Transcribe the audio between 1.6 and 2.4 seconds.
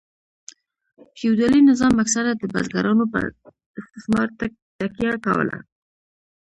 نظام اکثره